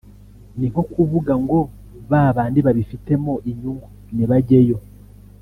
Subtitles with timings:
[0.57, 1.59] ni nko kuvuga ngo
[2.09, 4.77] ba bandi babifitemo inyungu nibajyeyo